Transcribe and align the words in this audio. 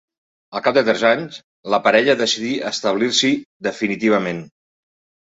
Al 0.59 0.61
cap 0.67 0.75
de 0.77 0.81
tres 0.85 1.01
anys 1.09 1.35
la 1.73 1.79
parella 1.87 2.15
decidí 2.21 2.53
establir-s'hi 2.69 3.31
definitivament. 3.69 4.41